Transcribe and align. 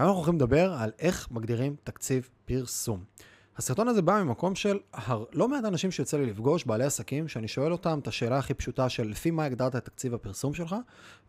היום 0.00 0.08
אנחנו 0.08 0.18
הולכים 0.18 0.34
לדבר 0.34 0.72
על 0.72 0.92
איך 0.98 1.28
מגדירים 1.30 1.76
תקציב 1.84 2.28
פרסום. 2.44 3.04
הסרטון 3.56 3.88
הזה 3.88 4.02
בא 4.02 4.22
ממקום 4.22 4.54
של 4.54 4.78
הר... 4.92 5.24
לא 5.32 5.48
מעט 5.48 5.64
אנשים 5.64 5.90
שיוצא 5.90 6.16
לי 6.16 6.26
לפגוש, 6.26 6.64
בעלי 6.64 6.84
עסקים, 6.84 7.28
שאני 7.28 7.48
שואל 7.48 7.72
אותם 7.72 7.98
את 7.98 8.08
השאלה 8.08 8.38
הכי 8.38 8.54
פשוטה 8.54 8.88
של 8.88 9.08
לפי 9.08 9.30
מה 9.30 9.44
הגדרת 9.44 9.76
את 9.76 9.84
תקציב 9.84 10.14
הפרסום 10.14 10.54
שלך, 10.54 10.76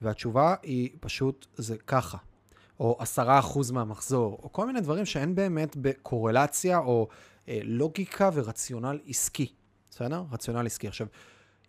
והתשובה 0.02 0.56
היא 0.64 0.90
פשוט 1.00 1.48
זה 1.56 1.78
ככה. 1.78 2.18
או 2.80 2.98
עשרה 3.00 3.40
אחוז 3.40 3.72
מהמחזור, 3.72 4.40
או 4.44 4.52
כל 4.54 4.68
מיני 4.68 4.82
דברים 4.82 5.06
שאין 5.06 5.36
באמת 5.36 5.78
בקורלציה 5.78 6.78
או 6.78 7.08
אה, 7.48 7.60
לוגיקה 7.64 8.30
ורציונל 8.34 9.00
עסקי. 9.08 9.54
בסדר? 9.90 10.24
רציונל 10.32 10.66
עסקי. 10.66 10.88
עכשיו, 10.88 11.08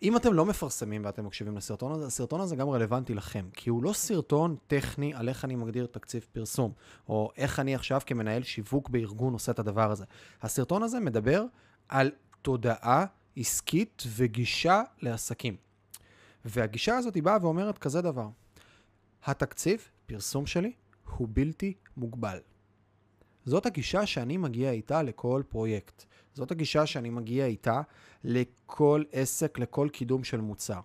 אם 0.03 0.17
אתם 0.17 0.33
לא 0.33 0.45
מפרסמים 0.45 1.05
ואתם 1.05 1.25
מקשיבים 1.25 1.57
לסרטון 1.57 1.91
הזה, 1.91 2.05
הסרטון 2.05 2.41
הזה 2.41 2.55
גם 2.55 2.69
רלוונטי 2.69 3.13
לכם, 3.13 3.45
כי 3.53 3.69
הוא 3.69 3.83
לא 3.83 3.93
סרטון 3.93 4.55
טכני 4.67 5.13
על 5.13 5.29
איך 5.29 5.45
אני 5.45 5.55
מגדיר 5.55 5.85
תקציב 5.85 6.27
פרסום, 6.31 6.71
או 7.09 7.31
איך 7.37 7.59
אני 7.59 7.75
עכשיו 7.75 8.01
כמנהל 8.05 8.43
שיווק 8.43 8.89
בארגון 8.89 9.33
עושה 9.33 9.51
את 9.51 9.59
הדבר 9.59 9.91
הזה. 9.91 10.05
הסרטון 10.41 10.83
הזה 10.83 10.99
מדבר 10.99 11.45
על 11.89 12.11
תודעה 12.41 13.05
עסקית 13.37 14.03
וגישה 14.15 14.81
לעסקים. 15.01 15.55
והגישה 16.45 16.97
הזאת 16.97 17.15
היא 17.15 17.23
באה 17.23 17.37
ואומרת 17.41 17.77
כזה 17.77 18.01
דבר, 18.01 18.27
התקציב 19.25 19.89
פרסום 20.05 20.45
שלי 20.45 20.71
הוא 21.17 21.27
בלתי 21.31 21.73
מוגבל. 21.97 22.37
זאת 23.45 23.65
הגישה 23.65 24.05
שאני 24.05 24.37
מגיע 24.37 24.71
איתה 24.71 25.03
לכל 25.03 25.43
פרויקט. 25.49 26.05
זאת 26.33 26.51
הגישה 26.51 26.85
שאני 26.85 27.09
מגיע 27.09 27.45
איתה 27.45 27.81
לכל 28.23 29.03
עסק, 29.11 29.59
לכל 29.59 29.89
קידום 29.91 30.23
של 30.23 30.41
מוצר. 30.41 30.79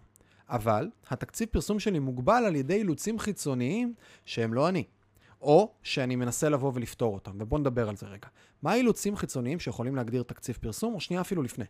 אבל 0.48 0.90
התקציב 1.10 1.48
פרסום 1.50 1.78
שלי 1.78 1.98
מוגבל 1.98 2.44
על 2.46 2.56
ידי 2.56 2.74
אילוצים 2.74 3.18
חיצוניים 3.18 3.94
שהם 4.24 4.54
לא 4.54 4.68
אני. 4.68 4.84
או 5.40 5.74
שאני 5.82 6.16
מנסה 6.16 6.48
לבוא 6.48 6.72
ולפתור 6.74 7.14
אותם, 7.14 7.32
ובואו 7.40 7.60
נדבר 7.60 7.88
על 7.88 7.96
זה 7.96 8.06
רגע. 8.06 8.28
מה 8.62 8.72
האילוצים 8.72 9.16
חיצוניים 9.16 9.60
שיכולים 9.60 9.96
להגדיר 9.96 10.22
תקציב 10.22 10.58
פרסום, 10.60 10.94
או 10.94 11.00
שנייה 11.00 11.20
אפילו 11.20 11.42
לפני? 11.42 11.64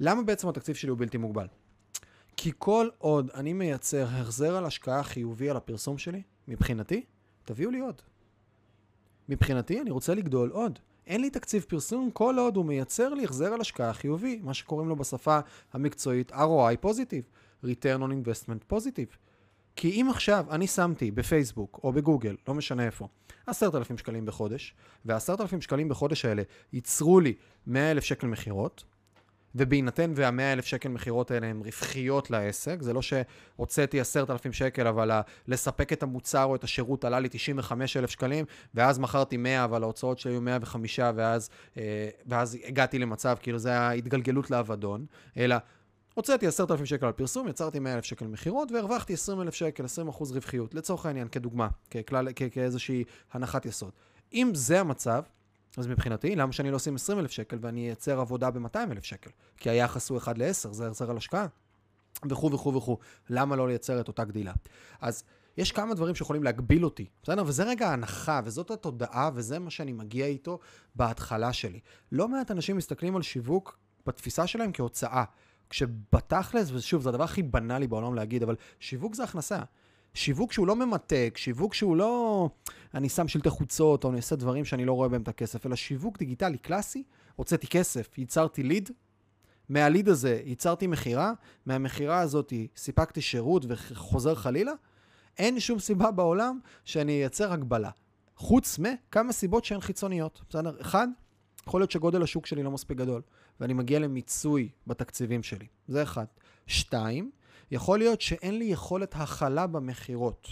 למה 0.00 0.22
בעצם 0.22 0.48
התקציב 0.48 0.76
שלי 0.76 0.90
הוא 0.90 0.98
בלתי 0.98 1.18
מוגבל? 1.18 1.46
כי 2.36 2.52
כל 2.58 2.88
עוד 2.98 3.30
אני 3.34 3.52
מייצר 3.52 4.06
החזר 4.06 4.56
על 4.56 4.64
השקעה 4.64 5.02
חיובי 5.02 5.50
על 5.50 5.56
הפרסום 5.56 5.98
שלי, 5.98 6.22
מבחינתי, 6.48 7.04
תביאו 7.44 7.70
לי 7.70 7.80
עוד. 7.80 8.02
מבחינתי, 9.32 9.80
אני 9.80 9.90
רוצה 9.90 10.14
לגדול 10.14 10.50
עוד. 10.50 10.78
אין 11.06 11.20
לי 11.20 11.30
תקציב 11.30 11.64
פרסום 11.68 12.10
כל 12.10 12.38
עוד 12.38 12.56
הוא 12.56 12.64
מייצר 12.64 13.14
לי 13.14 13.24
החזר 13.24 13.52
על 13.52 13.60
השקעה 13.60 13.92
חיובי, 13.92 14.40
מה 14.42 14.54
שקוראים 14.54 14.88
לו 14.88 14.96
בשפה 14.96 15.38
המקצועית 15.72 16.32
ROI 16.32 16.76
פוזיטיב, 16.80 17.24
return 17.64 18.00
on 18.00 18.10
investment 18.10 18.64
פוזיטיב. 18.66 19.08
כי 19.76 19.90
אם 19.90 20.06
עכשיו 20.10 20.46
אני 20.50 20.66
שמתי 20.66 21.10
בפייסבוק 21.10 21.80
או 21.84 21.92
בגוגל, 21.92 22.36
לא 22.48 22.54
משנה 22.54 22.84
איפה, 22.86 23.08
עשרת 23.46 23.74
אלפים 23.74 23.98
שקלים 23.98 24.26
בחודש, 24.26 24.74
והעשרת 25.04 25.40
אלפים 25.40 25.60
שקלים 25.60 25.88
בחודש 25.88 26.24
האלה 26.24 26.42
ייצרו 26.72 27.20
לי 27.20 27.34
מאה 27.66 27.90
אלף 27.90 28.04
שקל 28.04 28.26
מכירות, 28.26 28.84
ובהינתן 29.54 30.12
והמאה 30.14 30.52
אלף 30.52 30.66
שקל 30.66 30.88
מכירות 30.88 31.30
האלה 31.30 31.46
הן 31.46 31.60
רווחיות 31.64 32.30
לעסק, 32.30 32.82
זה 32.82 32.92
לא 32.92 33.00
שהוצאתי 33.02 34.00
עשרת 34.00 34.30
אלפים 34.30 34.52
שקל, 34.52 34.86
אבל 34.86 35.10
לספק 35.48 35.92
את 35.92 36.02
המוצר 36.02 36.44
או 36.44 36.54
את 36.54 36.64
השירות 36.64 37.04
עלה 37.04 37.20
לי 37.20 37.28
95 37.30 37.96
אלף 37.96 38.10
שקלים, 38.10 38.44
ואז 38.74 38.98
מכרתי 38.98 39.36
100, 39.36 39.64
אבל 39.64 39.82
ההוצאות 39.82 40.18
שלי 40.18 40.32
היו 40.32 40.40
105, 40.40 41.00
ואז, 41.14 41.50
אה, 41.76 42.08
ואז 42.26 42.58
הגעתי 42.64 42.98
למצב, 42.98 43.36
כאילו 43.40 43.58
זה 43.58 43.78
ההתגלגלות 43.78 44.50
לאבדון, 44.50 45.06
אלא 45.36 45.56
הוצאתי 46.14 46.46
עשרת 46.46 46.70
אלפים 46.70 46.86
שקל 46.86 47.06
על 47.06 47.12
פרסום, 47.12 47.48
יצרתי 47.48 47.78
100 47.78 47.94
אלף 47.94 48.04
שקל 48.04 48.26
מכירות, 48.26 48.72
והרווחתי 48.72 49.12
20 49.12 49.40
אלף 49.40 49.54
שקל, 49.54 49.84
20 49.84 50.08
אחוז 50.08 50.32
רווחיות, 50.32 50.74
לצורך 50.74 51.06
העניין, 51.06 51.28
כדוגמה, 51.28 51.68
ככלל, 51.90 52.28
כאיזושהי 52.50 53.04
הנחת 53.32 53.66
יסוד. 53.66 53.90
אם 54.32 54.50
זה 54.54 54.80
המצב, 54.80 55.22
אז 55.76 55.86
מבחינתי, 55.86 56.36
למה 56.36 56.52
שאני 56.52 56.70
לא 56.70 56.76
אשים 56.76 56.94
20 56.94 57.18
אלף 57.18 57.30
שקל 57.30 57.58
ואני 57.60 57.86
אייצר 57.86 58.20
עבודה 58.20 58.50
ב-200 58.50 58.92
אלף 58.92 59.04
שקל? 59.04 59.30
כי 59.56 59.70
היחס 59.70 60.10
הוא 60.10 60.18
1 60.18 60.38
ל-10, 60.38 60.72
זה 60.72 60.86
החזר 60.86 61.10
על 61.10 61.16
השקעה. 61.16 61.46
וכו' 62.30 62.52
וכו' 62.52 62.74
וכו'. 62.74 62.98
למה 63.30 63.56
לא 63.56 63.68
לייצר 63.68 64.00
את 64.00 64.08
אותה 64.08 64.24
גדילה? 64.24 64.52
אז 65.00 65.24
יש 65.56 65.72
כמה 65.72 65.94
דברים 65.94 66.14
שיכולים 66.14 66.42
להגביל 66.42 66.84
אותי, 66.84 67.06
בסדר? 67.22 67.42
וזה 67.46 67.64
רגע 67.64 67.88
ההנחה, 67.88 68.40
וזאת 68.44 68.70
התודעה, 68.70 69.30
וזה 69.34 69.58
מה 69.58 69.70
שאני 69.70 69.92
מגיע 69.92 70.26
איתו 70.26 70.58
בהתחלה 70.94 71.52
שלי. 71.52 71.80
לא 72.12 72.28
מעט 72.28 72.50
אנשים 72.50 72.76
מסתכלים 72.76 73.16
על 73.16 73.22
שיווק 73.22 73.78
בתפיסה 74.06 74.46
שלהם 74.46 74.70
כהוצאה. 74.74 75.24
כשבתכלס, 75.70 76.70
ושוב, 76.70 77.02
זה 77.02 77.08
הדבר 77.08 77.24
הכי 77.24 77.42
בנאלי 77.42 77.86
בעולם 77.86 78.14
להגיד, 78.14 78.42
אבל 78.42 78.56
שיווק 78.80 79.14
זה 79.14 79.24
הכנסה. 79.24 79.58
שיווק 80.14 80.52
שהוא 80.52 80.66
לא 80.66 80.76
ממתק, 80.76 81.34
שיווק 81.36 81.74
שהוא 81.74 81.96
לא... 81.96 82.48
אני 82.94 83.08
שם 83.08 83.28
שלטי 83.28 83.50
חוצות, 83.50 84.04
או 84.04 84.10
אני 84.10 84.16
עושה 84.16 84.36
דברים 84.36 84.64
שאני 84.64 84.84
לא 84.84 84.92
רואה 84.92 85.08
בהם 85.08 85.22
את 85.22 85.28
הכסף, 85.28 85.66
אלא 85.66 85.76
שיווק 85.76 86.18
דיגיטלי 86.18 86.58
קלאסי, 86.58 87.02
הוצאתי 87.36 87.66
כסף, 87.66 88.18
ייצרתי 88.18 88.62
ליד, 88.62 88.90
מהליד 89.68 90.08
הזה 90.08 90.42
ייצרתי 90.44 90.86
מכירה, 90.86 91.32
מהמכירה 91.66 92.18
הזאת 92.18 92.52
סיפקתי 92.76 93.20
שירות 93.20 93.64
וחוזר 93.68 94.34
חלילה, 94.34 94.72
אין 95.38 95.60
שום 95.60 95.78
סיבה 95.78 96.10
בעולם 96.10 96.58
שאני 96.84 97.12
אייצר 97.12 97.52
הגבלה. 97.52 97.90
חוץ 98.36 98.78
מכמה 98.78 99.32
סיבות 99.32 99.64
שהן 99.64 99.80
חיצוניות, 99.80 100.42
בסדר? 100.48 100.80
אחד, 100.80 101.08
יכול 101.66 101.80
להיות 101.80 101.90
שגודל 101.90 102.22
השוק 102.22 102.46
שלי 102.46 102.62
לא 102.62 102.70
מספיק 102.70 102.98
גדול, 102.98 103.22
ואני 103.60 103.72
מגיע 103.72 103.98
למיצוי 103.98 104.68
בתקציבים 104.86 105.42
שלי. 105.42 105.66
זה 105.88 106.02
אחד. 106.02 106.24
שתיים, 106.66 107.30
יכול 107.72 107.98
להיות 107.98 108.20
שאין 108.20 108.58
לי 108.58 108.64
יכולת 108.64 109.14
הכלה 109.16 109.66
במכירות. 109.66 110.48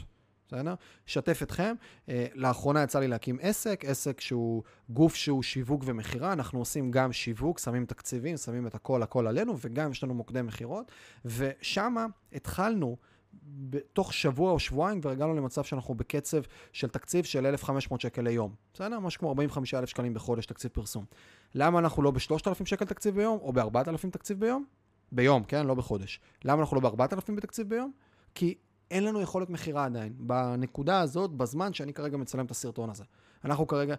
בסדר? 0.48 0.74
אשתף 1.08 1.42
אתכם, 1.42 1.74
אה, 2.08 2.26
לאחרונה 2.34 2.82
יצא 2.82 3.00
לי 3.00 3.08
להקים 3.08 3.38
עסק, 3.40 3.84
עסק 3.84 4.20
שהוא 4.20 4.62
גוף 4.88 5.14
שהוא 5.14 5.42
שיווק 5.42 5.82
ומכירה, 5.86 6.32
אנחנו 6.32 6.58
עושים 6.58 6.90
גם 6.90 7.12
שיווק, 7.12 7.58
שמים 7.58 7.86
תקציבים, 7.86 8.36
שמים 8.36 8.66
את 8.66 8.74
הכל 8.74 9.02
הכל 9.02 9.26
עלינו, 9.26 9.54
וגם 9.60 9.90
יש 9.90 10.04
לנו 10.04 10.14
מוקדי 10.14 10.42
מכירות, 10.42 10.92
ושם 11.24 11.96
התחלנו 12.32 12.96
בתוך 13.42 14.12
שבוע 14.12 14.52
או 14.52 14.58
שבועיים 14.58 15.00
כבר 15.00 15.10
הגענו 15.10 15.34
למצב 15.34 15.64
שאנחנו 15.64 15.94
בקצב 15.94 16.42
של 16.72 16.88
תקציב 16.88 17.24
של 17.24 17.46
1,500 17.46 18.00
שקל 18.00 18.22
ליום. 18.22 18.54
בסדר? 18.74 19.00
משהו 19.00 19.20
כמו 19.20 19.28
45,000 19.28 19.88
שקלים 19.88 20.14
בחודש 20.14 20.46
תקציב 20.46 20.70
פרסום. 20.70 21.04
למה 21.54 21.78
אנחנו 21.78 22.02
לא 22.02 22.10
ב-3,000 22.10 22.64
שקל 22.64 22.84
תקציב 22.84 23.14
ביום, 23.14 23.38
או 23.42 23.52
ב-4,000 23.52 24.10
תקציב 24.10 24.40
ביום? 24.40 24.64
ביום, 25.12 25.44
כן? 25.44 25.66
לא 25.66 25.74
בחודש. 25.74 26.20
למה 26.44 26.60
אנחנו 26.60 26.80
לא 26.80 26.90
ב-4,000 26.90 27.32
בתקציב 27.36 27.68
ביום? 27.68 27.92
כי 28.34 28.54
אין 28.90 29.04
לנו 29.04 29.20
יכולת 29.20 29.50
מכירה 29.50 29.84
עדיין. 29.84 30.14
בנקודה 30.18 31.00
הזאת, 31.00 31.30
בזמן 31.30 31.72
שאני 31.72 31.92
כרגע 31.92 32.16
מצלם 32.16 32.46
את 32.46 32.50
הסרטון 32.50 32.90
הזה. 32.90 33.04
אנחנו 33.44 33.66
כרגע 33.66 33.94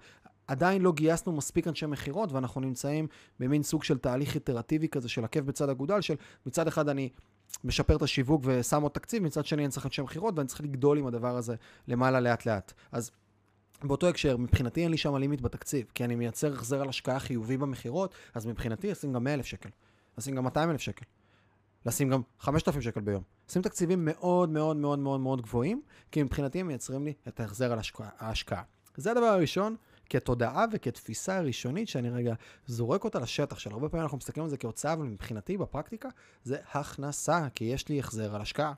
עדיין 0.47 0.81
לא 0.81 0.91
גייסנו 0.91 1.31
מספיק 1.31 1.67
אנשי 1.67 1.85
מכירות, 1.85 2.31
ואנחנו 2.31 2.61
נמצאים 2.61 3.07
במין 3.39 3.63
סוג 3.63 3.83
של 3.83 3.97
תהליך 3.97 4.35
איטרטיבי 4.35 4.87
כזה 4.87 5.09
של 5.09 5.23
עקב 5.23 5.39
בצד 5.39 5.69
אגודל, 5.69 6.01
של 6.01 6.15
מצד 6.45 6.67
אחד 6.67 6.89
אני 6.89 7.09
משפר 7.63 7.95
את 7.95 8.01
השיווק 8.01 8.41
ושם 8.45 8.81
עוד 8.81 8.91
תקציב, 8.91 9.23
מצד 9.23 9.45
שני 9.45 9.63
אני 9.63 9.71
צריך 9.71 9.85
אנשי 9.85 10.01
מכירות, 10.01 10.37
ואני 10.37 10.47
צריך 10.47 10.61
לגדול 10.61 10.97
עם 10.97 11.07
הדבר 11.07 11.37
הזה 11.37 11.55
למעלה 11.87 12.19
לאט 12.19 12.45
לאט. 12.45 12.73
אז 12.91 13.11
באותו 13.83 14.07
הקשר, 14.07 14.37
מבחינתי 14.37 14.83
אין 14.83 14.91
לי 14.91 14.97
שם 14.97 15.15
לימיט 15.15 15.41
בתקציב, 15.41 15.85
כי 15.93 16.03
אני 16.03 16.15
מייצר 16.15 16.53
החזר 16.53 16.81
על 16.81 16.89
השקעה 16.89 17.19
חיובי 17.19 17.57
במכירות, 17.57 18.15
אז 18.33 18.45
מבחינתי 18.45 18.91
אשים 18.91 19.13
גם 19.13 19.23
100,000 19.23 19.45
שקל. 19.45 19.69
לשים 20.17 20.35
גם 20.35 20.43
200 20.43 20.69
אלף 20.69 20.81
שקל, 20.81 21.05
לשים 21.85 22.09
גם 22.09 22.21
5,000 22.39 22.81
שקל 22.81 22.99
ביום. 23.01 23.23
לשים 23.49 23.61
תקציבים 23.61 24.05
מאוד 24.05 24.49
מאוד 24.49 24.77
מאוד 24.77 24.99
מאוד 24.99 25.19
מאוד 25.19 25.41
גבוהים, 25.41 25.81
כי 26.11 26.23
מבחינתי 26.23 26.59
הם 26.59 26.67
מייצרים 26.67 27.05
לי 27.05 27.13
את 27.27 27.39
ההחזר 27.39 27.71
על 27.71 27.79
ההשקעה. 28.19 28.63
זה 28.95 29.11
הדבר 29.11 29.25
הראשון, 29.25 29.75
כתודעה 30.09 30.65
וכתפיסה 30.71 31.41
ראשונית 31.41 31.87
שאני 31.87 32.09
רגע 32.09 32.33
זורק 32.65 33.03
אותה 33.03 33.19
לשטח, 33.19 33.59
של 33.59 33.71
הרבה 33.71 33.89
פעמים 33.89 34.03
אנחנו 34.03 34.17
מסתכלים 34.17 34.43
על 34.43 34.49
זה 34.49 34.57
כהוצאה, 34.57 34.93
אבל 34.93 35.05
מבחינתי 35.05 35.57
בפרקטיקה 35.57 36.09
זה 36.43 36.57
הכנסה, 36.71 37.47
כי 37.55 37.63
יש 37.63 37.89
לי 37.89 37.99
החזר 37.99 38.35
על 38.35 38.41
השקעה. 38.41 38.73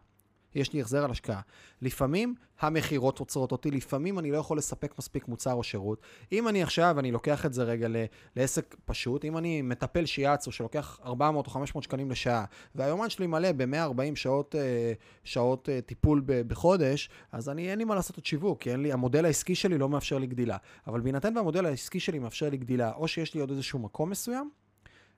יש 0.55 0.73
לי 0.73 0.81
החזר 0.81 1.03
על 1.03 1.11
השקעה. 1.11 1.41
לפעמים 1.81 2.35
המכירות 2.59 3.19
עוצרות 3.19 3.51
אותי, 3.51 3.71
לפעמים 3.71 4.19
אני 4.19 4.31
לא 4.31 4.37
יכול 4.37 4.57
לספק 4.57 4.93
מספיק 4.97 5.27
מוצר 5.27 5.53
או 5.53 5.63
שירות. 5.63 6.01
אם 6.31 6.47
אני 6.47 6.63
עכשיו, 6.63 6.99
אני 6.99 7.11
לוקח 7.11 7.45
את 7.45 7.53
זה 7.53 7.63
רגע 7.63 7.87
לעסק 8.35 8.75
פשוט, 8.85 9.25
אם 9.25 9.37
אני 9.37 9.61
מטפל 9.61 10.05
שיאצו 10.05 10.51
שלוקח 10.51 10.99
400 11.05 11.47
או 11.47 11.51
500 11.51 11.83
שקלים 11.83 12.11
לשעה, 12.11 12.45
והיומן 12.75 13.09
שלי 13.09 13.27
מלא 13.27 13.51
ב-140 13.51 14.15
שעות, 14.15 14.55
אה, 14.55 14.93
שעות 15.23 15.69
אה, 15.69 15.81
טיפול 15.81 16.21
בחודש, 16.25 17.09
אז 17.31 17.49
אני, 17.49 17.69
אין 17.69 17.79
לי 17.79 17.85
מה 17.85 17.95
לעשות 17.95 18.19
את 18.19 18.25
שיווק, 18.25 18.61
כי 18.61 18.71
אין 18.71 18.83
לי, 18.83 18.91
המודל 18.91 19.25
העסקי 19.25 19.55
שלי 19.55 19.77
לא 19.77 19.89
מאפשר 19.89 20.17
לי 20.17 20.27
גדילה. 20.27 20.57
אבל 20.87 21.01
בהינתן 21.01 21.37
והמודל 21.37 21.65
העסקי 21.65 21.99
שלי 21.99 22.19
מאפשר 22.19 22.49
לי 22.49 22.57
גדילה, 22.57 22.91
או 22.95 23.07
שיש 23.07 23.33
לי 23.33 23.41
עוד 23.41 23.49
איזשהו 23.49 23.79
מקום 23.79 24.09
מסוים, 24.09 24.49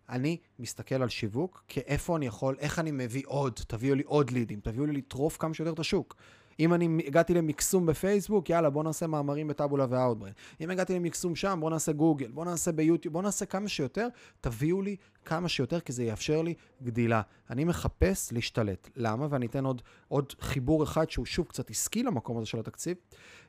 אני 0.09 0.37
מסתכל 0.59 1.01
על 1.01 1.09
שיווק 1.09 1.63
כאיפה 1.67 2.17
אני 2.17 2.25
יכול, 2.25 2.55
איך 2.59 2.79
אני 2.79 2.91
מביא 2.91 3.23
עוד, 3.25 3.59
תביאו 3.67 3.95
לי 3.95 4.03
עוד 4.05 4.31
לידים, 4.31 4.59
תביאו 4.59 4.85
לי 4.85 4.93
לטרוף 4.93 5.37
כמה 5.37 5.53
שיותר 5.53 5.73
את 5.73 5.79
השוק. 5.79 6.15
אם 6.59 6.73
אני 6.73 7.03
הגעתי 7.07 7.33
למקסום 7.33 7.85
בפייסבוק, 7.85 8.49
יאללה, 8.49 8.69
בוא 8.69 8.83
נעשה 8.83 9.07
מאמרים 9.07 9.47
בטאבולה 9.47 9.85
ואאוטברן. 9.89 10.31
אם 10.61 10.69
הגעתי 10.69 10.95
למקסום 10.95 11.35
שם, 11.35 11.57
בוא 11.61 11.69
נעשה 11.69 11.91
גוגל, 11.91 12.31
בוא 12.31 12.45
נעשה 12.45 12.71
ביוטיוב, 12.71 13.13
בוא 13.13 13.21
נעשה 13.21 13.45
כמה 13.45 13.67
שיותר, 13.67 14.07
תביאו 14.41 14.81
לי 14.81 14.95
כמה 15.25 15.49
שיותר, 15.49 15.79
כי 15.79 15.93
זה 15.93 16.03
יאפשר 16.03 16.41
לי 16.41 16.53
גדילה. 16.83 17.21
אני 17.49 17.63
מחפש 17.63 18.33
להשתלט. 18.33 18.89
למה? 18.95 19.27
ואני 19.29 19.45
אתן 19.45 19.65
עוד, 19.65 19.81
עוד 20.07 20.33
חיבור 20.39 20.83
אחד 20.83 21.09
שהוא 21.09 21.25
שוב 21.25 21.45
קצת 21.45 21.69
עסקי 21.69 22.03
למקום 22.03 22.37
הזה 22.37 22.45
של 22.45 22.59
התקציב. 22.59 22.97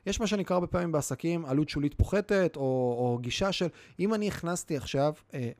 יש 0.05 0.19
מה 0.19 0.27
שנקרא 0.27 0.55
הרבה 0.55 0.67
פעמים 0.67 0.91
בעסקים 0.91 1.45
עלות 1.45 1.69
שולית 1.69 1.93
פוחתת, 1.93 2.53
או, 2.55 2.61
או 2.61 3.17
גישה 3.21 3.51
של, 3.51 3.67
אם 3.99 4.13
אני 4.13 4.27
הכנסתי 4.27 4.77
עכשיו, 4.77 5.13
אה, 5.33 5.51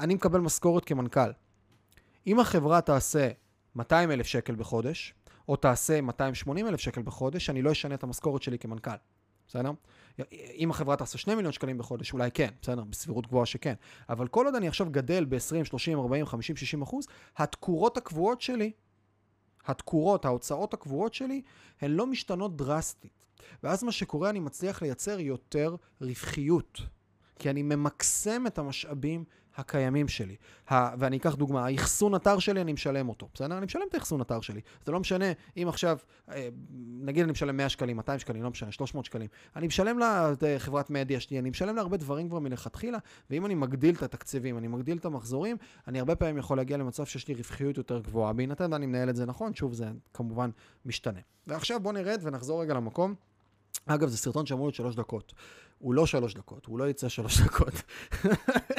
אני 0.00 0.14
מקבל 0.14 0.40
משכורת 0.40 0.84
כמנכ"ל. 0.84 1.30
אם 2.26 2.40
החברה 2.40 2.80
תעשה 2.80 3.28
200 3.74 4.10
אלף 4.10 4.26
שקל 4.26 4.54
בחודש, 4.54 5.14
או 5.48 5.56
תעשה 5.56 6.00
280 6.00 6.66
אלף 6.66 6.80
שקל 6.80 7.02
בחודש, 7.02 7.50
אני 7.50 7.62
לא 7.62 7.72
אשנה 7.72 7.94
את 7.94 8.02
המשכורת 8.02 8.42
שלי 8.42 8.58
כמנכ"ל. 8.58 8.96
בסדר? 9.48 9.70
אם 10.56 10.70
החברה 10.70 10.96
תעשה 10.96 11.18
2 11.18 11.36
מיליון 11.36 11.52
שקלים 11.52 11.78
בחודש, 11.78 12.12
אולי 12.12 12.30
כן, 12.30 12.48
בסדר? 12.62 12.84
בסבירות 12.84 13.26
גבוהה 13.26 13.46
שכן. 13.46 13.74
אבל 14.08 14.28
כל 14.28 14.46
עוד 14.46 14.54
אני 14.54 14.68
עכשיו 14.68 14.86
גדל 14.90 15.24
ב-20, 15.24 15.64
30, 15.64 15.98
40, 15.98 16.26
50, 16.26 16.56
60 16.56 16.82
אחוז, 16.82 17.06
התקורות 17.36 17.96
הקבועות 17.96 18.40
שלי, 18.40 18.72
התקורות, 19.66 20.24
ההוצאות 20.24 20.74
הקבועות 20.74 21.14
שלי, 21.14 21.42
הן 21.80 21.90
לא 21.90 22.06
משתנות 22.06 22.56
דרסטית. 22.56 23.26
ואז 23.62 23.84
מה 23.84 23.92
שקורה, 23.92 24.30
אני 24.30 24.40
מצליח 24.40 24.82
לייצר 24.82 25.20
יותר 25.20 25.76
רווחיות. 26.00 26.80
כי 27.38 27.50
אני 27.50 27.62
ממקסם 27.62 28.46
את 28.46 28.58
המשאבים 28.58 29.24
הקיימים 29.56 30.08
שלי. 30.08 30.36
ה, 30.70 30.94
ואני 30.98 31.16
אקח 31.16 31.34
דוגמה, 31.34 31.66
האחסון 31.66 32.14
אתר 32.14 32.38
שלי, 32.38 32.60
אני 32.60 32.72
משלם 32.72 33.08
אותו, 33.08 33.28
בסדר? 33.34 33.58
אני 33.58 33.66
משלם 33.66 33.82
את 33.88 33.94
האחסון 33.94 34.20
אתר 34.20 34.40
שלי. 34.40 34.60
זה 34.84 34.92
לא 34.92 35.00
משנה 35.00 35.24
אם 35.56 35.68
עכשיו, 35.68 35.98
אה, 36.30 36.48
נגיד 37.00 37.22
אני 37.22 37.32
משלם 37.32 37.56
100 37.56 37.68
שקלים, 37.68 37.96
200 37.96 38.18
שקלים, 38.18 38.42
לא 38.42 38.50
משנה, 38.50 38.72
300 38.72 39.04
שקלים. 39.04 39.28
אני 39.56 39.66
משלם 39.66 39.98
לחברת 40.42 40.90
מדיה 40.90 41.20
שלי, 41.20 41.38
אני 41.38 41.50
משלם 41.50 41.76
להרבה 41.76 41.96
דברים 41.96 42.28
כבר 42.28 42.38
מלכתחילה, 42.38 42.98
ואם 43.30 43.46
אני 43.46 43.54
מגדיל 43.54 43.94
את 43.94 44.02
התקציבים, 44.02 44.58
אני 44.58 44.68
מגדיל 44.68 44.96
את 44.96 45.04
המחזורים, 45.04 45.56
אני 45.88 45.98
הרבה 45.98 46.16
פעמים 46.16 46.38
יכול 46.38 46.56
להגיע 46.56 46.76
למצב 46.76 47.04
שיש 47.04 47.28
לי 47.28 47.34
רווחיות 47.34 47.76
יותר 47.76 48.00
גבוהה. 48.00 48.32
בהינתן 48.32 48.72
אני 48.72 48.86
מנהל 48.86 49.10
את 49.10 49.16
זה 49.16 49.26
נכון, 49.26 49.54
שוב, 49.54 49.72
זה 49.72 49.86
כמובן 50.14 50.50
משתנה. 50.86 51.20
ועכשיו 51.46 51.80
בואו 51.80 51.94
נרד 51.94 52.20
ונחזור 52.22 52.62
רגע 52.62 52.74
למקום. 52.74 53.14
אגב, 53.86 54.08
זה 54.08 54.16
סרטון 54.16 54.46
שאמור 54.46 54.66
להיות 54.66 54.74
שלוש 54.74 54.94
דקות. 54.94 55.32
הוא 55.78 55.94
לא 55.94 56.06
שלוש 56.06 56.34
דקות, 56.34 56.66
הוא 56.66 56.78
לא 56.78 56.88
יצא 56.88 57.08
שלוש 57.08 57.40
דקות. 57.44 57.82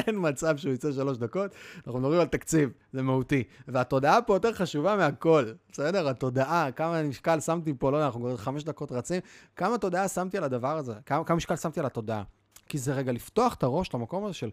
אין 0.08 0.16
מצב 0.18 0.58
שהוא 0.58 0.74
יצא 0.74 0.92
שלוש 0.92 1.18
דקות. 1.18 1.52
אנחנו 1.88 2.00
מדברים 2.00 2.20
על 2.20 2.28
תקציב, 2.28 2.70
זה 2.94 3.02
מהותי. 3.02 3.44
והתודעה 3.68 4.22
פה 4.22 4.36
יותר 4.36 4.54
חשובה 4.54 4.96
מהכל, 4.96 5.52
בסדר? 5.72 6.10
התודעה, 6.10 6.72
כמה 6.72 7.04
משקל 7.04 7.40
שמתי 7.40 7.74
פה, 7.80 7.92
לא 7.92 7.98
יודע, 7.98 8.06
אנחנו 8.06 8.22
כבר 8.22 8.38
חמש 8.38 8.64
דקות 8.64 8.92
רצים, 8.92 9.22
כמה 9.56 9.78
תודעה 9.78 10.08
שמתי 10.08 10.38
על 10.38 10.44
הדבר 10.44 10.78
הזה, 10.78 10.94
כמה, 11.06 11.24
כמה 11.24 11.38
משקל 11.38 11.56
שמתי 11.56 11.80
על 11.80 11.86
התודעה. 11.86 12.24
כי 12.70 12.78
זה 12.78 12.94
רגע 12.94 13.12
לפתוח 13.12 13.54
את 13.54 13.64
הראש 13.64 13.94
למקום 13.94 14.26
הזה 14.26 14.34
של, 14.34 14.50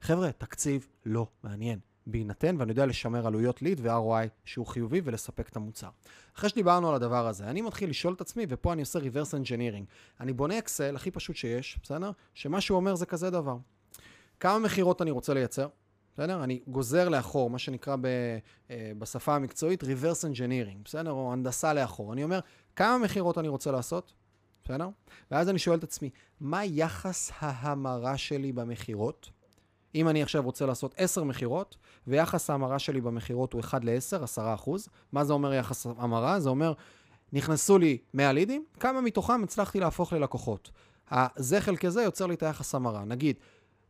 חבר'ה, 0.00 0.32
תקציב 0.32 0.86
לא 1.06 1.26
מעניין. 1.44 1.78
בהינתן, 2.06 2.56
ואני 2.58 2.70
יודע 2.70 2.86
לשמר 2.86 3.26
עלויות 3.26 3.62
ליד 3.62 3.80
ו-ROI 3.82 4.28
שהוא 4.44 4.66
חיובי 4.66 5.00
ולספק 5.04 5.48
את 5.48 5.56
המוצר. 5.56 5.88
אחרי 6.36 6.48
שדיברנו 6.48 6.88
על 6.88 6.94
הדבר 6.94 7.26
הזה, 7.26 7.44
אני 7.44 7.62
מתחיל 7.62 7.90
לשאול 7.90 8.14
את 8.14 8.20
עצמי, 8.20 8.46
ופה 8.48 8.72
אני 8.72 8.80
עושה 8.80 8.98
reverse 8.98 9.44
engineering. 9.44 9.84
אני 10.20 10.32
בונה 10.32 10.58
אקסל 10.58 10.96
הכי 10.96 11.10
פשוט 11.10 11.36
שיש, 11.36 11.78
בסדר? 11.82 12.10
שמה 12.34 12.60
שהוא 12.60 12.76
אומר 12.76 12.94
זה 12.94 13.06
כזה 13.06 13.30
דבר. 13.30 13.56
כמה 14.40 14.58
מכירות 14.58 15.02
אני 15.02 15.10
רוצה 15.10 15.34
לייצר? 15.34 15.68
בסדר? 16.14 16.44
אני 16.44 16.60
גוזר 16.66 17.08
לאחור, 17.08 17.50
מה 17.50 17.58
שנקרא 17.58 17.96
ב, 17.96 18.06
אה, 18.70 18.92
בשפה 18.98 19.34
המקצועית 19.34 19.82
reverse 19.82 20.24
engineering, 20.34 20.78
בסדר? 20.84 21.10
או 21.10 21.32
הנדסה 21.32 21.74
לאחור. 21.74 22.12
אני 22.12 22.24
אומר, 22.24 22.40
כמה 22.76 22.98
מכירות 22.98 23.38
אני 23.38 23.48
רוצה 23.48 23.70
לעשות? 23.70 24.12
בסדר? 24.64 24.88
ואז 25.30 25.48
אני 25.48 25.58
שואל 25.58 25.78
את 25.78 25.84
עצמי, 25.84 26.10
מה 26.40 26.64
יחס 26.64 27.32
ההמרה 27.38 28.16
שלי 28.16 28.52
במכירות? 28.52 29.30
אם 29.94 30.08
אני 30.08 30.22
עכשיו 30.22 30.42
רוצה 30.42 30.66
לעשות 30.66 30.94
10 30.96 31.24
מכירות, 31.24 31.76
ויחס 32.06 32.50
ההמרה 32.50 32.78
שלי 32.78 33.00
במכירות 33.00 33.52
הוא 33.52 33.60
1 33.60 33.84
ל-10, 33.84 34.22
10 34.22 34.54
אחוז, 34.54 34.88
מה 35.12 35.24
זה 35.24 35.32
אומר 35.32 35.54
יחס 35.54 35.86
המרה? 35.86 36.40
זה 36.40 36.48
אומר, 36.48 36.72
נכנסו 37.32 37.78
לי 37.78 37.98
100 38.14 38.32
לידים, 38.32 38.64
כמה 38.80 39.00
מתוכם 39.00 39.42
הצלחתי 39.44 39.80
להפוך 39.80 40.12
ללקוחות. 40.12 40.70
זה 41.36 41.60
חלקי 41.60 41.90
זה 41.90 42.02
יוצר 42.02 42.26
לי 42.26 42.34
את 42.34 42.42
היחס 42.42 42.74
המרה. 42.74 43.04
נגיד, 43.04 43.36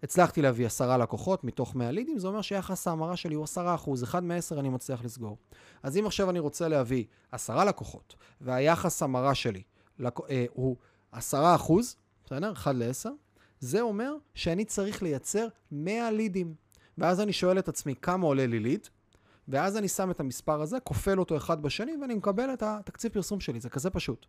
הצלחתי 0.02 0.42
להביא 0.42 0.66
10 0.66 0.96
לקוחות 0.96 1.44
מתוך 1.44 1.74
100 1.74 1.90
לידים, 1.90 2.18
זה 2.18 2.28
אומר 2.28 2.42
שיחס 2.42 2.88
ההמרה 2.88 3.16
שלי 3.16 3.34
הוא 3.34 3.44
10 3.44 3.74
אחוז, 3.74 4.04
1 4.04 4.22
מ-10 4.22 4.58
אני 4.58 4.68
מצליח 4.68 5.04
לסגור. 5.04 5.36
אז 5.82 5.96
אם 5.96 6.06
עכשיו 6.06 6.30
אני 6.30 6.38
רוצה 6.38 6.68
להביא 6.68 7.04
10 7.32 7.64
לקוחות, 7.64 8.14
והיחס 8.40 9.02
המרה 9.02 9.34
שלי 9.34 9.62
לק... 9.98 10.20
אה, 10.30 10.44
הוא 10.52 10.76
10 11.12 11.54
אחוז, 11.54 11.96
בסדר? 12.24 12.52
1 12.52 12.74
ל-10, 12.74 13.08
זה 13.60 13.80
אומר 13.80 14.16
שאני 14.34 14.64
צריך 14.64 15.02
לייצר 15.02 15.46
100 15.72 16.10
לידים. 16.10 16.54
ואז 16.98 17.20
אני 17.20 17.32
שואל 17.32 17.58
את 17.58 17.68
עצמי 17.68 17.94
כמה 18.02 18.26
עולה 18.26 18.46
לי 18.46 18.60
ליד, 18.60 18.88
ואז 19.48 19.76
אני 19.76 19.88
שם 19.88 20.10
את 20.10 20.20
המספר 20.20 20.62
הזה, 20.62 20.80
כופל 20.80 21.18
אותו 21.18 21.36
אחד 21.36 21.62
בשני, 21.62 21.92
ואני 22.00 22.14
מקבל 22.14 22.52
את 22.52 22.62
התקציב 22.62 23.12
פרסום 23.12 23.40
שלי. 23.40 23.60
זה 23.60 23.68
כזה 23.68 23.90
פשוט. 23.90 24.26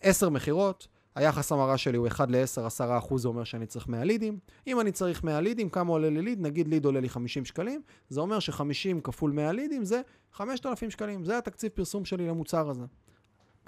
10 0.00 0.28
מכירות, 0.28 0.88
היחס 1.14 1.52
המרה 1.52 1.78
שלי 1.78 1.98
הוא 1.98 2.06
1 2.06 2.30
ל-10, 2.30 2.60
10 2.66 2.98
אחוז, 2.98 3.22
זה 3.22 3.28
אומר 3.28 3.44
שאני 3.44 3.66
צריך 3.66 3.88
100 3.88 4.04
לידים. 4.04 4.38
אם 4.66 4.80
אני 4.80 4.92
צריך 4.92 5.24
100 5.24 5.40
לידים, 5.40 5.68
כמה 5.68 5.92
עולה 5.92 6.10
לי 6.10 6.22
ליד? 6.22 6.40
נגיד 6.40 6.68
ליד 6.68 6.84
עולה 6.84 7.00
לי 7.00 7.08
50 7.08 7.44
שקלים, 7.44 7.82
זה 8.08 8.20
אומר 8.20 8.38
ש-50 8.38 9.00
כפול 9.04 9.30
100 9.30 9.52
לידים 9.52 9.84
זה 9.84 10.00
5,000 10.32 10.90
שקלים. 10.90 11.24
זה 11.24 11.38
התקציב 11.38 11.72
פרסום 11.74 12.04
שלי 12.04 12.28
למוצר 12.28 12.70
הזה. 12.70 12.84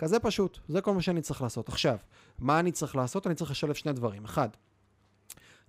כזה 0.02 0.19
פשוט, 0.19 0.58
זה 0.69 0.81
כל 0.81 0.94
מה 0.94 1.02
שאני 1.02 1.22
צריך 1.22 1.43
לעשות. 1.43 1.69
עכשיו, 1.69 1.96
מה 2.38 2.60
אני 2.60 2.72
צריך 2.72 2.96
לעשות? 2.96 3.26
אני 3.26 3.34
צריך 3.34 3.50
לשלב 3.50 3.75
שני 3.75 3.93
דברים. 3.93 4.25
אחד, 4.25 4.49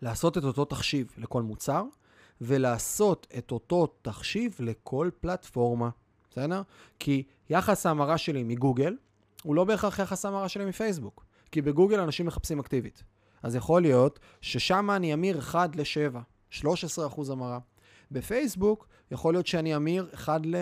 לעשות 0.01 0.37
את 0.37 0.43
אותו 0.43 0.65
תחשיב 0.65 1.11
לכל 1.17 1.41
מוצר, 1.41 1.83
ולעשות 2.41 3.27
את 3.37 3.51
אותו 3.51 3.87
תחשיב 4.01 4.55
לכל 4.59 5.09
פלטפורמה, 5.19 5.89
בסדר? 6.31 6.61
כי 6.99 7.23
יחס 7.49 7.85
ההמרה 7.85 8.17
שלי 8.17 8.43
מגוגל 8.43 8.95
הוא 9.43 9.55
לא 9.55 9.63
בהכרח 9.63 9.99
יחס 9.99 10.25
ההמרה 10.25 10.49
שלי 10.49 10.65
מפייסבוק, 10.65 11.25
כי 11.51 11.61
בגוגל 11.61 11.99
אנשים 11.99 12.25
מחפשים 12.25 12.59
אקטיבית. 12.59 13.03
אז 13.43 13.55
יכול 13.55 13.81
להיות 13.81 14.19
ששם 14.41 14.91
אני 14.91 15.13
אמיר 15.13 15.39
1 15.39 15.75
ל-7, 15.75 16.17
13% 16.61 17.31
המרה. 17.31 17.59
בפייסבוק 18.11 18.87
יכול 19.11 19.33
להיות 19.33 19.47
שאני 19.47 19.75
אמיר 19.75 20.09
1 20.13 20.41
ל... 20.45 20.55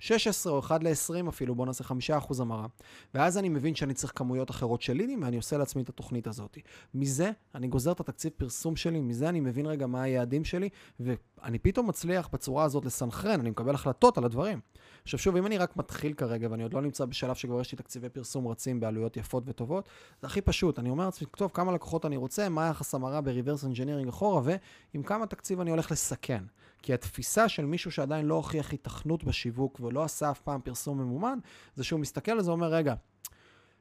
16 0.00 0.52
או 0.52 0.58
1 0.58 0.82
ל-20 0.82 1.28
אפילו, 1.28 1.54
בואו 1.54 1.66
נעשה 1.66 1.84
5% 1.84 1.92
המרה. 2.40 2.66
ואז 3.14 3.38
אני 3.38 3.48
מבין 3.48 3.74
שאני 3.74 3.94
צריך 3.94 4.12
כמויות 4.16 4.50
אחרות 4.50 4.82
של 4.82 4.92
לידים, 4.92 5.22
ואני 5.22 5.36
עושה 5.36 5.58
לעצמי 5.58 5.82
את 5.82 5.88
התוכנית 5.88 6.26
הזאת. 6.26 6.58
מזה 6.94 7.30
אני 7.54 7.68
גוזר 7.68 7.92
את 7.92 8.00
התקציב 8.00 8.32
פרסום 8.36 8.76
שלי, 8.76 9.00
מזה 9.00 9.28
אני 9.28 9.40
מבין 9.40 9.66
רגע 9.66 9.86
מה 9.86 10.02
היעדים 10.02 10.44
שלי, 10.44 10.68
ואני 11.00 11.58
פתאום 11.58 11.88
מצליח 11.88 12.28
בצורה 12.32 12.64
הזאת 12.64 12.84
לסנכרן, 12.84 13.40
אני 13.40 13.50
מקבל 13.50 13.74
החלטות 13.74 14.18
על 14.18 14.24
הדברים. 14.24 14.60
עכשיו 15.02 15.18
שוב, 15.18 15.36
אם 15.36 15.46
אני 15.46 15.58
רק 15.58 15.76
מתחיל 15.76 16.12
כרגע, 16.12 16.48
ואני 16.50 16.62
עוד 16.62 16.74
לא 16.74 16.82
נמצא 16.82 17.04
בשלב 17.04 17.34
שכבר 17.34 17.60
יש 17.60 17.72
לי 17.72 17.78
תקציבי 17.78 18.08
פרסום 18.08 18.48
רצים 18.48 18.80
בעלויות 18.80 19.16
יפות 19.16 19.44
וטובות, 19.46 19.88
זה 20.20 20.26
הכי 20.26 20.40
פשוט. 20.40 20.78
אני 20.78 20.90
אומר 20.90 21.04
לעצמי, 21.04 21.26
טוב, 21.36 21.50
כמה 21.54 21.72
לקוחות 21.72 22.06
אני 22.06 22.16
רוצה, 22.16 22.48
מה 22.48 22.66
היחס 22.66 22.94
המרה 22.94 23.20
ב-reverse 23.20 23.64
engineering 23.64 24.08
אחורה, 24.08 24.42
ועם 24.44 25.02
כמה 25.02 25.26
תקציב 25.26 25.60
אני 25.60 25.70
הולך 25.70 25.90
לסכן. 25.90 26.44
כי 26.82 26.94
התפיסה 26.94 27.48
של 27.48 27.66
מישהו 27.66 27.90
שעדיין 27.90 28.26
לא 28.26 28.34
הוכיח 28.34 28.72
התכנות 28.72 29.24
בשיווק 29.24 29.80
ולא 29.80 30.04
עשה 30.04 30.30
אף 30.30 30.40
פעם 30.40 30.60
פרסום 30.60 30.98
ממומן, 30.98 31.38
זה 31.74 31.84
שהוא 31.84 32.00
מסתכל 32.00 32.32
על 32.32 32.42
זה 32.42 32.50
ואומר, 32.50 32.74
רגע, 32.74 32.94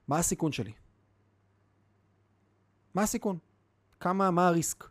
מה 0.08 0.18
הסיכון 0.18 0.51
שלי? 0.51 0.72
מה 2.94 3.03
הסיכון? 3.03 3.38
כמה, 4.00 4.32
מה 4.32 4.48
הריסק? 4.48 4.89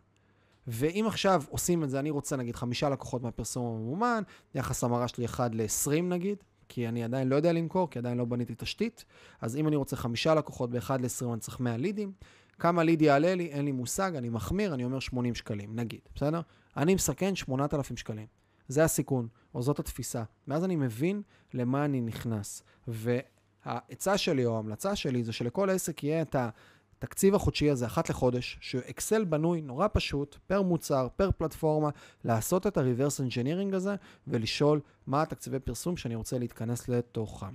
ואם 0.67 1.05
עכשיו 1.07 1.43
עושים 1.49 1.83
את 1.83 1.89
זה, 1.89 1.99
אני 1.99 2.09
רוצה 2.09 2.35
נגיד 2.35 2.55
חמישה 2.55 2.89
לקוחות 2.89 3.23
מהפרסום 3.23 3.65
הממומן, 3.65 4.23
יחס 4.55 4.83
המרה 4.83 5.07
שלי 5.07 5.25
1 5.25 5.55
ל-20 5.55 6.01
נגיד, 6.01 6.43
כי 6.69 6.87
אני 6.87 7.03
עדיין 7.03 7.27
לא 7.27 7.35
יודע 7.35 7.51
למכור, 7.51 7.89
כי 7.89 7.99
עדיין 7.99 8.17
לא 8.17 8.25
בניתי 8.25 8.53
תשתית, 8.57 9.05
אז 9.41 9.55
אם 9.55 9.67
אני 9.67 9.75
רוצה 9.75 9.95
חמישה 9.95 10.35
לקוחות 10.35 10.69
ב-1 10.69 10.93
ל-20 10.99 11.33
אני 11.33 11.39
צריך 11.39 11.59
100 11.59 11.77
לידים, 11.77 12.11
כמה 12.59 12.83
ליד 12.83 13.01
יעלה 13.01 13.35
לי, 13.35 13.45
אין 13.45 13.65
לי 13.65 13.71
מושג, 13.71 14.15
אני 14.15 14.29
מחמיר, 14.29 14.73
אני 14.73 14.83
אומר 14.83 14.99
80 14.99 15.35
שקלים, 15.35 15.75
נגיד, 15.75 15.99
בסדר? 16.15 16.41
אני 16.79 16.95
מסכן 16.95 17.35
8,000 17.35 17.97
שקלים. 17.97 18.27
זה 18.67 18.83
הסיכון, 18.83 19.27
או 19.55 19.61
זאת 19.61 19.79
התפיסה. 19.79 20.23
ואז 20.47 20.63
אני 20.63 20.75
מבין 20.75 21.21
למה 21.53 21.85
אני 21.85 22.01
נכנס. 22.01 22.63
והעצה 22.87 24.17
שלי, 24.17 24.45
או 24.45 24.55
ההמלצה 24.55 24.95
שלי, 24.95 25.23
זה 25.23 25.31
שלכל 25.31 25.69
עסק 25.69 26.03
יהיה 26.03 26.21
את 26.21 26.35
התקציב 26.35 27.35
החודשי 27.35 27.69
הזה, 27.69 27.85
אחת 27.85 28.09
לחודש, 28.09 28.57
שאקסל 28.61 29.23
בנוי 29.25 29.61
נורא 29.61 29.87
פשוט, 29.93 30.37
פר 30.47 30.61
מוצר, 30.61 31.07
פר 31.15 31.31
פלטפורמה, 31.31 31.89
לעשות 32.23 32.67
את 32.67 32.77
ה-reverse 32.77 33.19
engineering 33.29 33.75
הזה, 33.75 33.95
ולשאול 34.27 34.81
מה 35.07 35.21
התקציבי 35.21 35.59
פרסום 35.59 35.97
שאני 35.97 36.15
רוצה 36.15 36.37
להתכנס 36.37 36.89
לתוכם. 36.89 37.53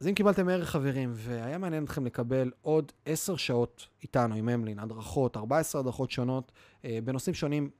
אז 0.00 0.06
אם 0.08 0.14
קיבלתם 0.14 0.48
ערך 0.48 0.70
חברים, 0.70 1.12
והיה 1.14 1.58
מעניין 1.58 1.84
אתכם 1.84 2.06
לקבל 2.06 2.50
עוד 2.62 2.92
10 3.06 3.36
שעות 3.36 3.86
איתנו 4.02 4.34
עם 4.34 4.48
אמלין, 4.48 4.78
הדרכות, 4.78 5.36
14 5.36 5.80
הדרכות 5.80 6.10
שונות, 6.10 6.52
אה, 6.84 6.98
בנושאים 7.04 7.34
שונים 7.34 7.70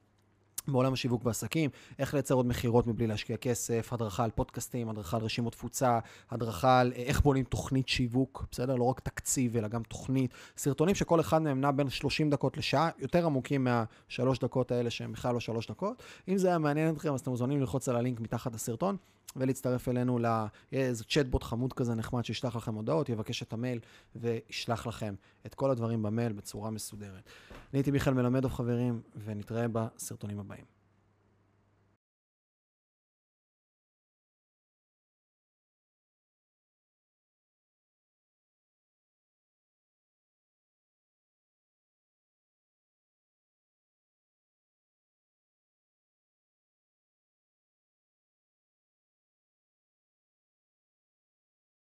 בעולם 0.72 0.92
השיווק 0.92 1.22
בעסקים, 1.22 1.70
איך 1.98 2.14
לייצר 2.14 2.34
עוד 2.34 2.46
מכירות 2.46 2.86
מבלי 2.86 3.06
להשקיע 3.06 3.36
כסף, 3.36 3.92
הדרכה 3.92 4.24
על 4.24 4.30
פודקאסטים, 4.30 4.88
הדרכה 4.88 5.16
על 5.16 5.22
רשימות 5.22 5.52
תפוצה, 5.52 5.98
הדרכה 6.30 6.80
על 6.80 6.92
אה, 6.96 7.02
איך 7.02 7.20
בונים 7.20 7.44
תוכנית 7.44 7.88
שיווק, 7.88 8.46
בסדר? 8.50 8.74
לא 8.74 8.84
רק 8.84 9.00
תקציב, 9.00 9.56
אלא 9.56 9.68
גם 9.68 9.82
תוכנית. 9.82 10.30
סרטונים 10.56 10.94
שכל 10.94 11.20
אחד 11.20 11.42
מהם 11.42 11.60
נע 11.60 11.70
בין 11.70 11.90
30 11.90 12.30
דקות 12.30 12.56
לשעה, 12.56 12.90
יותר 12.98 13.26
עמוקים 13.26 13.64
מהשלוש 13.64 14.38
דקות 14.38 14.72
האלה 14.72 14.90
שהם 14.90 15.12
בכלל 15.12 15.34
לא 15.34 15.40
שלוש 15.40 15.66
דקות. 15.66 16.02
אם 16.28 16.38
זה 16.38 16.48
היה 16.48 16.58
מעניין 16.58 16.94
אתכם, 16.94 17.14
אז 17.14 17.20
אתם 17.20 17.30
מוזמנים 17.30 17.60
ללחוץ 17.60 17.88
על 17.88 17.96
הלינק 17.96 18.20
מתחת 18.20 18.54
לסרטון 18.54 18.96
ולהצטרף 19.36 19.88
אלינו 19.88 20.18
לאיזה 20.72 21.04
צ'טבוט 21.04 21.42
חמוד 21.42 21.72
כזה 21.72 21.94
נחמד 21.94 22.24
שישלח 22.24 22.56
לכם 22.56 22.74
הודעות, 22.74 23.08
יבקש 23.08 23.42
את 23.42 23.52
המייל 23.52 23.78
וישלח 24.16 24.86
לכם 24.86 25.14
את 25.46 25.54
כל 25.54 25.70
הדברים 25.70 26.02
במייל 26.02 26.32
בצורה 26.32 26.70
מסודרת. 26.70 27.22
אני 27.50 27.78
הייתי 27.78 27.90
מיכאל 27.90 28.14
מלמדוב 28.14 28.52
חברים, 28.52 29.00
ונתראה 29.24 29.66
בסרטונים 29.68 30.40
הבאים. 30.40 30.77